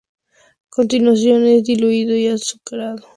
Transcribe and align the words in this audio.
A 0.65 0.69
continuación 0.71 1.45
es 1.45 1.63
diluido 1.63 2.15
y 2.15 2.25
azucarado. 2.25 3.05